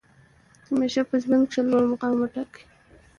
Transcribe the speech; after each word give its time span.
همېشه 0.67 1.01
په 1.09 1.15
ژوند 1.23 1.45
کښي 1.49 1.61
لوړ 1.69 1.83
مقام 1.91 2.13
وټاکئ! 2.19 2.63